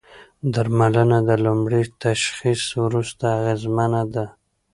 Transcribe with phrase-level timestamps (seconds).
[0.53, 4.25] درملنه د لومړي تشخیص وروسته اغېزمنه ده.